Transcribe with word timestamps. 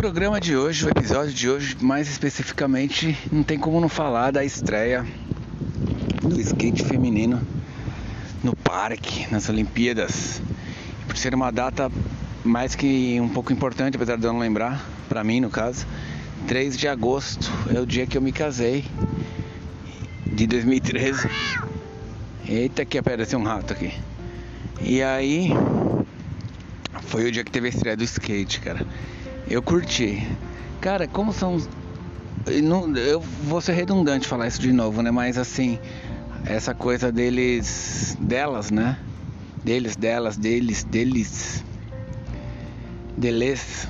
O 0.00 0.02
programa 0.02 0.40
de 0.40 0.56
hoje, 0.56 0.86
o 0.86 0.88
episódio 0.88 1.30
de 1.30 1.50
hoje, 1.50 1.76
mais 1.78 2.08
especificamente, 2.08 3.18
não 3.30 3.42
tem 3.42 3.58
como 3.58 3.78
não 3.78 3.88
falar 3.88 4.30
da 4.30 4.42
estreia 4.42 5.06
do 6.22 6.40
skate 6.40 6.82
feminino 6.84 7.46
no 8.42 8.56
parque, 8.56 9.30
nas 9.30 9.50
Olimpíadas. 9.50 10.40
Por 11.06 11.18
ser 11.18 11.34
uma 11.34 11.50
data 11.50 11.92
mais 12.42 12.74
que 12.74 13.20
um 13.20 13.28
pouco 13.28 13.52
importante, 13.52 13.96
apesar 13.96 14.16
de 14.16 14.24
eu 14.24 14.32
não 14.32 14.40
lembrar, 14.40 14.82
para 15.06 15.22
mim 15.22 15.38
no 15.38 15.50
caso, 15.50 15.86
3 16.48 16.78
de 16.78 16.88
agosto 16.88 17.52
é 17.70 17.78
o 17.78 17.84
dia 17.84 18.06
que 18.06 18.16
eu 18.16 18.22
me 18.22 18.32
casei, 18.32 18.86
de 20.24 20.46
2013. 20.46 21.28
Eita, 22.48 22.86
que 22.86 22.96
apareceu 22.96 23.38
um 23.38 23.44
rato 23.44 23.74
aqui. 23.74 23.92
E 24.80 25.02
aí, 25.02 25.50
foi 27.02 27.26
o 27.26 27.30
dia 27.30 27.44
que 27.44 27.50
teve 27.50 27.66
a 27.66 27.68
estreia 27.68 27.98
do 27.98 28.04
skate, 28.04 28.60
cara. 28.60 28.86
Eu 29.50 29.60
curti. 29.60 30.24
Cara, 30.80 31.08
como 31.08 31.32
são. 31.32 31.60
Eu 32.46 33.20
vou 33.20 33.60
ser 33.60 33.72
redundante 33.72 34.28
falar 34.28 34.46
isso 34.46 34.60
de 34.60 34.72
novo, 34.72 35.02
né? 35.02 35.10
Mas 35.10 35.36
assim, 35.36 35.76
essa 36.46 36.72
coisa 36.72 37.10
deles. 37.10 38.16
delas, 38.20 38.70
né? 38.70 38.96
Deles, 39.64 39.96
delas, 39.96 40.36
deles, 40.36 40.84
deles. 40.84 41.64
Deles. 43.16 43.88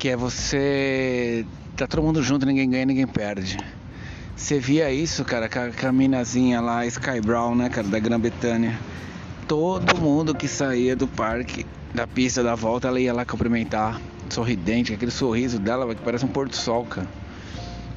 Que 0.00 0.08
é 0.08 0.16
você. 0.16 1.46
Tá 1.76 1.86
todo 1.86 2.02
mundo 2.02 2.20
junto, 2.20 2.44
ninguém 2.44 2.68
ganha, 2.68 2.84
ninguém 2.84 3.06
perde. 3.06 3.56
Você 4.34 4.58
via 4.58 4.90
isso, 4.90 5.24
cara, 5.24 5.48
com 5.48 5.86
a 5.86 5.92
minazinha 5.92 6.60
lá, 6.60 6.84
Sky 6.86 7.20
Brown, 7.20 7.54
né, 7.54 7.68
cara, 7.68 7.86
da 7.86 7.98
Grã-Bretanha. 7.98 8.78
Todo 9.46 10.00
mundo 10.00 10.34
que 10.34 10.48
saía 10.48 10.96
do 10.96 11.06
parque, 11.06 11.66
da 11.94 12.06
pista 12.06 12.42
da 12.42 12.54
volta, 12.54 12.88
ela 12.88 12.98
ia 12.98 13.12
lá 13.12 13.24
cumprimentar, 13.24 14.00
sorridente, 14.34 14.92
aquele 14.92 15.10
sorriso 15.10 15.58
dela 15.58 15.94
que 15.94 16.02
parece 16.02 16.24
um 16.24 16.28
pôr 16.28 16.48
do 16.48 16.56
sol, 16.56 16.84
cara. 16.84 17.08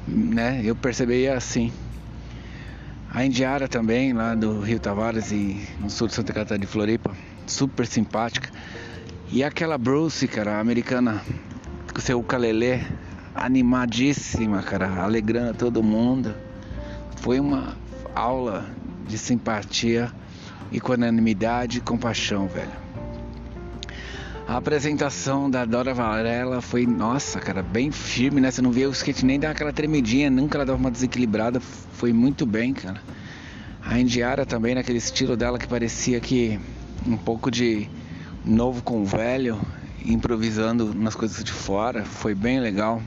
Né? 0.06 0.60
Eu 0.64 0.74
percebi 0.76 1.28
assim. 1.28 1.72
A 3.10 3.24
Indiara 3.24 3.68
também, 3.68 4.12
lá 4.12 4.34
do 4.34 4.60
Rio 4.60 4.80
Tavares 4.80 5.30
e 5.30 5.64
no 5.78 5.88
sul 5.88 6.08
de 6.08 6.14
Santa 6.14 6.32
Catarina 6.32 6.66
de 6.66 6.70
Floripa, 6.70 7.12
super 7.46 7.86
simpática. 7.86 8.50
E 9.30 9.44
aquela 9.44 9.78
Bruce, 9.78 10.26
cara, 10.26 10.58
americana, 10.58 11.22
com 11.94 12.00
seu 12.00 12.18
ukulele, 12.18 12.84
animadíssima, 13.34 14.62
cara, 14.62 15.00
alegrando 15.00 15.54
todo 15.54 15.82
mundo. 15.82 16.34
Foi 17.18 17.38
uma 17.38 17.76
aula 18.14 18.66
de 19.06 19.16
simpatia, 19.16 20.12
equanimidade 20.72 21.78
e 21.78 21.80
compaixão, 21.80 22.48
velho. 22.48 22.83
A 24.46 24.58
apresentação 24.58 25.50
da 25.50 25.64
Dora 25.64 25.94
Varela 25.94 26.60
foi, 26.60 26.86
nossa, 26.86 27.40
cara, 27.40 27.62
bem 27.62 27.90
firme, 27.90 28.42
né? 28.42 28.50
Você 28.50 28.60
não 28.60 28.70
via 28.70 28.86
o 28.88 28.92
skate 28.92 29.24
nem 29.24 29.40
dar 29.40 29.50
aquela 29.50 29.72
tremidinha, 29.72 30.30
nunca 30.30 30.58
ela 30.58 30.66
dava 30.66 30.78
uma 30.78 30.90
desequilibrada. 30.90 31.60
Foi 31.60 32.12
muito 32.12 32.44
bem, 32.44 32.74
cara. 32.74 33.00
A 33.82 33.98
Indiara 33.98 34.44
também, 34.44 34.74
naquele 34.74 34.98
estilo 34.98 35.34
dela 35.34 35.58
que 35.58 35.66
parecia 35.66 36.20
que 36.20 36.60
um 37.06 37.16
pouco 37.16 37.50
de 37.50 37.88
novo 38.44 38.82
com 38.82 39.02
velho, 39.02 39.58
improvisando 40.04 40.94
nas 40.94 41.14
coisas 41.14 41.42
de 41.42 41.52
fora. 41.52 42.04
Foi 42.04 42.34
bem 42.34 42.60
legal. 42.60 43.02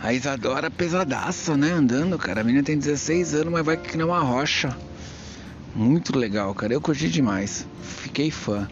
A 0.00 0.12
Isadora 0.12 0.70
pesadaça, 0.70 1.56
né? 1.56 1.72
Andando, 1.72 2.16
cara. 2.16 2.40
A 2.40 2.44
menina 2.44 2.62
tem 2.62 2.78
16 2.78 3.34
anos, 3.34 3.52
mas 3.52 3.66
vai 3.66 3.76
que 3.76 3.96
nem 3.96 4.06
uma 4.06 4.20
rocha. 4.20 4.76
Muito 5.74 6.16
legal, 6.16 6.54
cara. 6.54 6.72
Eu 6.72 6.80
curti 6.80 7.08
demais. 7.08 7.66
Fiquei 7.82 8.30
fã. 8.30 8.68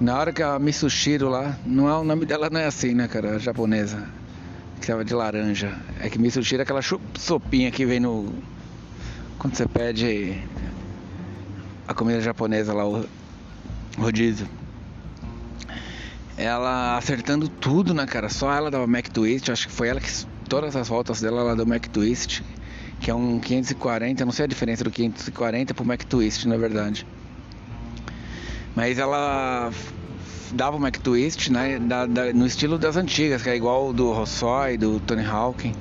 Na 0.00 0.16
hora 0.16 0.32
que 0.32 0.42
a 0.42 0.56
Mitsushiro 0.60 1.28
lá, 1.28 1.58
não 1.66 1.88
é 1.88 1.94
o 1.96 2.04
nome 2.04 2.24
dela 2.24 2.48
não 2.48 2.60
é 2.60 2.66
assim, 2.66 2.94
né, 2.94 3.08
cara? 3.08 3.34
A 3.34 3.38
japonesa. 3.38 4.08
Que 4.80 4.86
tava 4.86 5.04
de 5.04 5.12
laranja. 5.12 5.76
É 5.98 6.08
que 6.08 6.20
Mitsushiro 6.20 6.62
é 6.62 6.64
aquela 6.64 6.80
sopinha 7.16 7.68
que 7.72 7.84
vem 7.84 7.98
no. 7.98 8.32
Quando 9.40 9.56
você 9.56 9.66
pede 9.66 10.40
a 11.88 11.92
comida 11.94 12.20
japonesa 12.20 12.72
lá, 12.72 12.86
o 12.86 13.04
rodízio. 13.96 14.48
Ela 16.36 16.96
acertando 16.96 17.48
tudo, 17.48 17.92
né, 17.92 18.06
cara? 18.06 18.28
Só 18.28 18.52
ela 18.52 18.70
dava 18.70 18.86
Mac 18.86 19.08
Twist. 19.08 19.50
Acho 19.50 19.66
que 19.66 19.72
foi 19.72 19.88
ela 19.88 20.00
que. 20.00 20.08
Todas 20.48 20.76
as 20.76 20.88
voltas 20.88 21.20
dela, 21.20 21.40
ela 21.40 21.56
deu 21.56 21.66
Mac 21.66 21.84
Twist. 21.88 22.44
Que 23.00 23.10
é 23.10 23.14
um 23.14 23.40
540. 23.40 24.22
Eu 24.22 24.26
não 24.26 24.32
sei 24.32 24.44
a 24.44 24.48
diferença 24.48 24.84
do 24.84 24.92
540 24.92 25.74
pro 25.74 25.84
Mac 25.84 26.04
Twist, 26.04 26.46
na 26.46 26.56
verdade. 26.56 27.04
Mas 28.78 28.96
ela 28.96 29.72
dava 30.52 30.76
o 30.76 30.80
Mac 30.80 30.98
Twist, 30.98 31.50
né? 31.50 31.80
da- 31.80 32.06
da- 32.06 32.32
no 32.32 32.46
estilo 32.46 32.78
das 32.78 32.96
antigas, 32.96 33.42
que 33.42 33.50
é 33.50 33.56
igual 33.56 33.92
do 33.92 34.12
Rossói, 34.12 34.78
do 34.78 35.00
Tony 35.00 35.26
Hawk. 35.26 35.74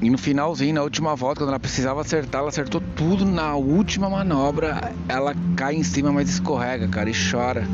E 0.00 0.08
no 0.08 0.16
finalzinho, 0.16 0.72
na 0.76 0.82
última 0.82 1.14
volta, 1.14 1.40
quando 1.42 1.50
ela 1.50 1.60
precisava 1.60 2.00
acertar, 2.00 2.40
ela 2.40 2.48
acertou 2.48 2.80
tudo 2.96 3.26
na 3.26 3.54
última 3.54 4.08
manobra. 4.08 4.94
Ela 5.06 5.34
cai 5.56 5.74
em 5.74 5.82
cima, 5.82 6.10
mas 6.10 6.30
escorrega, 6.30 6.88
cara, 6.88 7.10
e 7.10 7.30
chora. 7.30 7.68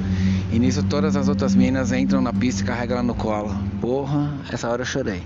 E 0.50 0.58
nisso 0.58 0.82
todas 0.82 1.14
as 1.14 1.28
outras 1.28 1.54
minas 1.54 1.92
entram 1.92 2.20
na 2.20 2.32
pista 2.32 2.62
e 2.62 2.64
carregam 2.66 2.96
ela 2.96 3.06
no 3.06 3.14
colo. 3.14 3.54
Porra, 3.80 4.40
essa 4.50 4.68
hora 4.68 4.82
eu 4.82 4.86
chorei. 4.86 5.22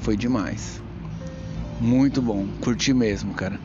Foi 0.00 0.16
demais. 0.16 0.82
Muito 1.80 2.20
bom, 2.20 2.46
curti 2.60 2.92
mesmo, 2.92 3.32
cara. 3.32 3.58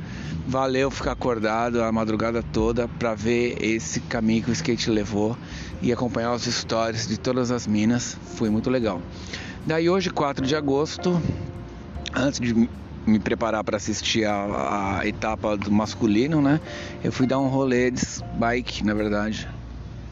Valeu 0.47 0.89
ficar 0.89 1.11
acordado 1.11 1.83
a 1.83 1.91
madrugada 1.91 2.41
toda 2.41 2.87
pra 2.87 3.13
ver 3.13 3.57
esse 3.61 3.99
caminho 3.99 4.43
que 4.43 4.49
o 4.51 4.53
skate 4.53 4.89
levou 4.89 5.37
e 5.81 5.91
acompanhar 5.91 6.33
os 6.33 6.43
stories 6.43 7.07
de 7.07 7.19
todas 7.19 7.51
as 7.51 7.67
minas. 7.67 8.17
Foi 8.35 8.49
muito 8.49 8.69
legal. 8.69 9.01
Daí 9.65 9.89
hoje, 9.89 10.09
4 10.09 10.45
de 10.45 10.55
agosto, 10.55 11.21
antes 12.15 12.39
de 12.39 12.53
me- 13.05 13.19
preparar 13.19 13.63
para 13.63 13.75
assistir 13.77 14.23
a, 14.25 14.99
a 14.99 15.07
etapa 15.07 15.57
do 15.57 15.69
masculino, 15.71 16.41
né? 16.41 16.61
Eu 17.03 17.11
fui 17.11 17.27
dar 17.27 17.39
um 17.39 17.47
rolê 17.47 17.91
de 17.91 18.01
bike, 18.35 18.85
na 18.85 18.93
verdade. 18.93 19.47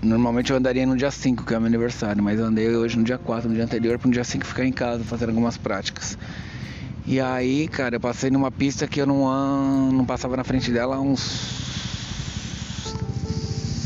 Normalmente 0.02 0.52
eu 0.52 0.58
andaria 0.58 0.86
no 0.86 0.98
dia 0.98 1.12
5, 1.12 1.46
que 1.46 1.54
é 1.54 1.60
meu 1.60 1.68
aniversário, 1.68 2.22
mas 2.22 2.38
eu 2.38 2.46
andei 2.46 2.76
hoje 2.76 2.98
no 2.98 3.04
dia 3.06 3.18
4, 3.18 3.48
no 3.48 3.56
dia 3.56 3.64
anterior, 3.64 3.98
para 3.98 4.08
no 4.08 4.14
dia 4.14 4.26
5 4.26 4.46
ficar 4.46 4.66
em 4.66 4.74
casa 4.74 5.04
fazendo 5.06 5.30
algumas 5.30 5.58
práticas. 5.58 6.18
E 7.06 7.20
aí, 7.20 7.68
cara, 7.68 7.98
eu 7.98 8.00
passei 8.00 8.32
numa 8.32 8.50
pista 8.50 8.88
que 8.88 9.02
eu 9.02 9.06
não, 9.06 9.92
não 9.92 10.06
passava 10.06 10.38
na 10.38 10.44
frente 10.46 10.72
dela 10.72 10.96
há 10.96 11.02
uns 11.02 11.60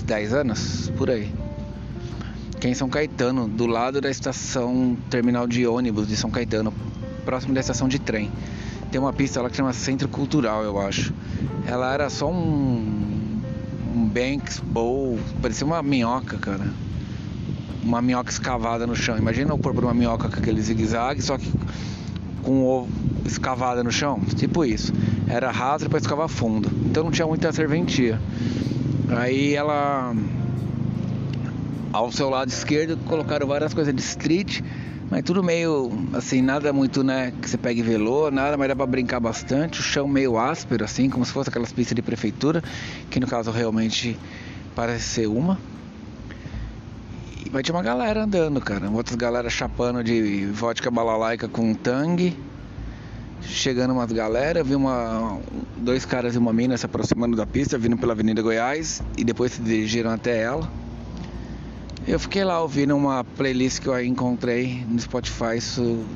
10 0.05 0.33
anos, 0.33 0.91
por 0.95 1.09
aí. 1.09 1.33
Que 2.59 2.67
é 2.67 2.69
em 2.69 2.75
São 2.75 2.87
Caetano, 2.87 3.47
do 3.47 3.65
lado 3.65 3.99
da 3.99 4.09
estação 4.11 4.95
terminal 5.09 5.47
de 5.47 5.65
ônibus 5.65 6.07
de 6.07 6.15
São 6.15 6.29
Caetano, 6.29 6.71
próximo 7.25 7.55
da 7.55 7.59
estação 7.59 7.87
de 7.87 7.97
trem. 7.97 8.31
Tem 8.91 9.01
uma 9.01 9.11
pista 9.11 9.41
lá 9.41 9.49
que 9.49 9.57
chama 9.57 9.73
Centro 9.73 10.07
Cultural, 10.07 10.63
eu 10.63 10.79
acho. 10.79 11.11
Ela 11.65 11.91
era 11.91 12.11
só 12.11 12.31
um, 12.31 13.41
um 13.95 14.05
Banks 14.05 14.59
Bowl, 14.59 15.19
parecia 15.41 15.65
uma 15.65 15.81
minhoca, 15.81 16.37
cara. 16.37 16.71
Uma 17.83 17.99
minhoca 17.99 18.29
escavada 18.29 18.85
no 18.85 18.95
chão. 18.95 19.17
Imagina 19.17 19.53
eu 19.53 19.57
pôr 19.57 19.73
por 19.73 19.85
uma 19.85 19.93
minhoca 19.93 20.29
com 20.29 20.35
aquele 20.35 20.61
zigue-zague, 20.61 21.21
só 21.21 21.35
que 21.35 21.51
com 22.47 22.63
ovo 22.63 22.87
escavada 23.25 23.83
no 23.83 23.91
chão, 23.91 24.21
tipo 24.37 24.63
isso. 24.63 24.93
Era 25.27 25.51
raso 25.51 25.89
para 25.89 25.99
escavar 25.99 26.29
fundo, 26.29 26.71
então 26.85 27.03
não 27.03 27.11
tinha 27.11 27.27
muita 27.27 27.51
serventia. 27.51 28.21
Aí 29.09 29.53
ela, 29.53 30.15
ao 31.91 32.09
seu 32.09 32.29
lado 32.29 32.47
esquerdo, 32.47 32.95
colocaram 33.03 33.45
várias 33.45 33.73
coisas 33.73 33.93
de 33.93 34.01
street, 34.01 34.61
mas 35.11 35.23
tudo 35.23 35.43
meio 35.43 35.91
assim, 36.13 36.41
nada 36.41 36.71
muito, 36.71 37.03
né, 37.03 37.33
que 37.41 37.49
você 37.49 37.57
pega 37.57 37.81
e 37.81 37.83
velô, 37.83 38.31
nada, 38.31 38.55
mas 38.55 38.69
dá 38.69 38.75
pra 38.77 38.85
brincar 38.85 39.19
bastante. 39.19 39.81
O 39.81 39.83
chão 39.83 40.07
meio 40.07 40.37
áspero, 40.37 40.85
assim, 40.85 41.09
como 41.09 41.25
se 41.25 41.33
fosse 41.33 41.49
aquelas 41.49 41.73
pistas 41.73 41.97
de 41.97 42.01
prefeitura, 42.01 42.63
que 43.09 43.19
no 43.19 43.27
caso 43.27 43.51
realmente 43.51 44.17
parece 44.73 45.03
ser 45.03 45.27
uma. 45.27 45.59
E 47.47 47.49
vai 47.49 47.63
ter 47.63 47.71
uma 47.71 47.81
galera 47.81 48.25
andando, 48.25 48.59
cara. 48.59 48.89
Outras 48.89 49.15
galera 49.15 49.49
chapando 49.49 50.03
de 50.03 50.47
vodka 50.47 50.91
balalaica 50.91 51.47
com 51.47 51.73
tangue. 51.73 52.37
Chegando 53.41 53.93
umas 53.93 54.11
galera, 54.11 54.65
vi 54.65 54.75
uma, 54.75 55.39
dois 55.77 56.03
caras 56.03 56.35
e 56.35 56.37
uma 56.37 56.51
mina 56.51 56.75
se 56.75 56.85
aproximando 56.85 57.37
da 57.37 57.45
pista, 57.45 57.77
vindo 57.77 57.95
pela 57.95 58.11
Avenida 58.11 58.41
Goiás 58.41 59.01
e 59.17 59.23
depois 59.23 59.53
se 59.53 59.61
dirigiram 59.61 60.11
até 60.11 60.41
ela. 60.41 60.69
Eu 62.05 62.19
fiquei 62.19 62.43
lá 62.43 62.61
ouvindo 62.61 62.97
uma 62.97 63.23
playlist 63.23 63.79
que 63.79 63.87
eu 63.87 64.03
encontrei 64.03 64.83
no 64.85 64.99
Spotify 64.99 65.57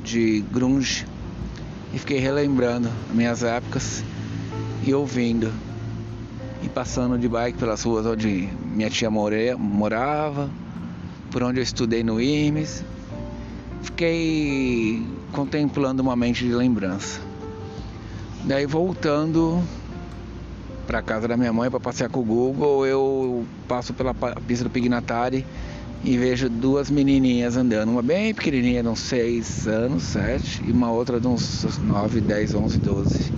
de 0.03 0.41
grunge 0.51 1.07
e 1.93 1.99
fiquei 1.99 2.19
relembrando 2.19 2.89
minhas 3.13 3.41
épocas 3.41 4.03
e 4.83 4.93
ouvindo 4.93 5.49
e 6.61 6.67
passando 6.67 7.17
de 7.17 7.29
bike 7.29 7.57
pelas 7.57 7.83
ruas 7.83 8.05
onde 8.05 8.49
minha 8.65 8.89
tia 8.89 9.09
morava, 9.09 10.49
por 11.31 11.41
onde 11.41 11.59
eu 11.59 11.63
estudei 11.63 12.03
no 12.03 12.21
IMES. 12.21 12.83
Fiquei 13.81 15.03
contemplando 15.31 16.03
uma 16.03 16.15
mente 16.15 16.45
de 16.45 16.53
lembrança. 16.53 17.19
Daí 18.43 18.65
voltando 18.65 19.63
para 20.85 21.01
casa 21.01 21.27
da 21.27 21.37
minha 21.37 21.53
mãe 21.53 21.69
para 21.69 21.79
passear 21.79 22.09
com 22.09 22.19
o 22.19 22.23
Google, 22.23 22.85
eu 22.85 23.45
passo 23.67 23.93
pela 23.93 24.13
pista 24.13 24.65
do 24.65 24.69
Pignatari 24.69 25.45
e 26.03 26.17
vejo 26.17 26.49
duas 26.49 26.89
menininhas 26.89 27.55
andando, 27.55 27.89
uma 27.89 28.01
bem 28.01 28.33
pequenininha, 28.33 28.81
de 28.81 28.89
uns 28.89 28.99
6 28.99 29.67
anos, 29.67 30.03
7, 30.03 30.63
e 30.67 30.71
uma 30.71 30.91
outra 30.91 31.19
de 31.19 31.27
uns 31.27 31.77
9, 31.77 32.21
10, 32.21 32.55
11, 32.55 32.77
12, 32.79 33.33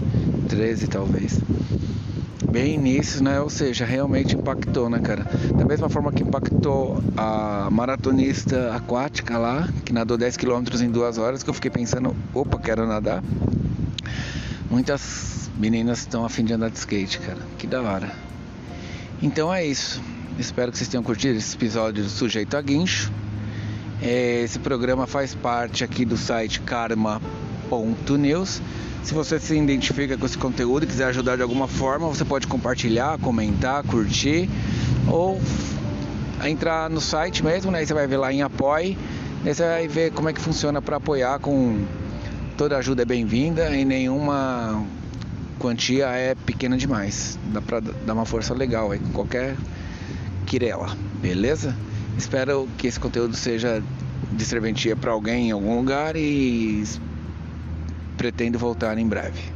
13 0.47 0.87
talvez. 0.87 1.39
Bem 2.53 2.75
início, 2.75 3.23
né? 3.23 3.41
Ou 3.41 3.49
seja, 3.49 3.83
realmente 3.83 4.35
impactou, 4.35 4.87
né, 4.87 4.99
cara? 4.99 5.23
Da 5.57 5.65
mesma 5.65 5.89
forma 5.89 6.11
que 6.11 6.21
impactou 6.21 7.03
a 7.17 7.67
maratonista 7.71 8.75
aquática 8.75 9.39
lá, 9.39 9.67
que 9.83 9.91
nadou 9.91 10.19
10 10.19 10.37
km 10.37 10.61
em 10.79 10.91
duas 10.91 11.17
horas, 11.17 11.41
que 11.41 11.49
eu 11.49 11.53
fiquei 11.55 11.71
pensando, 11.71 12.15
opa, 12.31 12.59
quero 12.59 12.85
nadar. 12.85 13.23
Muitas 14.69 15.49
meninas 15.57 16.01
estão 16.01 16.23
a 16.23 16.29
fim 16.29 16.45
de 16.45 16.53
andar 16.53 16.69
de 16.69 16.77
skate, 16.77 17.17
cara. 17.17 17.39
Que 17.57 17.65
da 17.65 17.81
hora. 17.81 18.11
Então 19.19 19.51
é 19.51 19.65
isso. 19.65 19.99
Espero 20.37 20.71
que 20.71 20.77
vocês 20.77 20.87
tenham 20.87 21.01
curtido 21.01 21.35
esse 21.35 21.55
episódio 21.55 22.03
do 22.03 22.09
Sujeito 22.09 22.55
a 22.55 22.61
Guincho. 22.61 23.11
É, 23.99 24.43
esse 24.43 24.59
programa 24.59 25.07
faz 25.07 25.33
parte 25.33 25.83
aqui 25.83 26.05
do 26.05 26.17
site 26.17 26.61
karma.news. 27.73 28.61
Se 29.03 29.13
você 29.13 29.39
se 29.39 29.57
identifica 29.57 30.17
com 30.17 30.25
esse 30.25 30.37
conteúdo 30.37 30.83
e 30.83 30.87
quiser 30.87 31.05
ajudar 31.05 31.35
de 31.35 31.41
alguma 31.41 31.67
forma, 31.67 32.07
você 32.07 32.23
pode 32.23 32.47
compartilhar, 32.47 33.17
comentar, 33.19 33.83
curtir 33.83 34.49
ou 35.07 35.41
entrar 36.45 36.89
no 36.89 37.01
site 37.01 37.43
mesmo, 37.43 37.71
né? 37.71 37.85
Você 37.85 37.93
vai 37.93 38.07
ver 38.07 38.17
lá 38.17 38.31
em 38.31 38.41
apoie, 38.41 38.97
aí 39.45 39.53
você 39.53 39.63
vai 39.63 39.87
ver 39.87 40.11
como 40.11 40.29
é 40.29 40.33
que 40.33 40.39
funciona 40.39 40.81
para 40.81 40.97
apoiar 40.97 41.39
com 41.39 41.83
toda 42.57 42.77
ajuda 42.77 43.01
é 43.01 43.05
bem-vinda 43.05 43.75
e 43.75 43.83
nenhuma 43.83 44.85
quantia 45.59 46.07
é 46.07 46.33
pequena 46.33 46.77
demais. 46.77 47.37
Dá 47.51 47.61
para 47.61 47.81
dar 47.81 48.13
uma 48.13 48.25
força 48.25 48.53
legal 48.53 48.91
aí 48.91 48.99
com 48.99 49.09
qualquer 49.09 49.57
Quirela, 50.45 50.95
beleza? 51.21 51.75
Espero 52.17 52.69
que 52.77 52.87
esse 52.87 52.99
conteúdo 52.99 53.35
seja 53.35 53.83
de 54.31 54.45
serventia 54.45 54.95
para 54.95 55.11
alguém 55.11 55.49
em 55.49 55.51
algum 55.51 55.75
lugar 55.77 56.15
e 56.15 56.83
pretendo 58.23 58.57
voltar 58.57 58.97
em 58.97 59.05
breve. 59.05 59.51